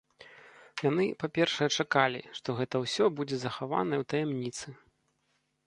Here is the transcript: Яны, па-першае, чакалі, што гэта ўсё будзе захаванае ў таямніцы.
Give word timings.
Яны, 0.89 1.05
па-першае, 1.23 1.67
чакалі, 1.83 2.21
што 2.39 2.57
гэта 2.61 2.75
ўсё 2.85 3.05
будзе 3.21 3.37
захаванае 3.47 3.99
ў 4.01 4.05
таямніцы. 4.15 4.67